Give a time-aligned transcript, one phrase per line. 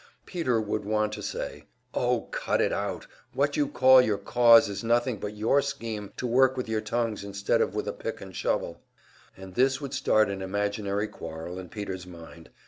[0.25, 3.05] Peter would want to say: "Oh, cut it out!
[3.35, 7.23] What you call your `cause' is nothing but your scheme to work with your tongues
[7.23, 8.81] instead of with a pick and a shovel."
[9.37, 12.49] And this would start an imaginary quarrel in Peter's mind.